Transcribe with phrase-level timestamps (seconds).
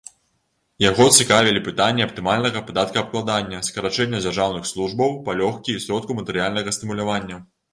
[0.83, 7.37] Яго цікавілі пытанні аптымальнага падаткаабкладання, скарачэння дзяржаўных службаў, палёгкі і сродку матэрыяльнага стымулявання.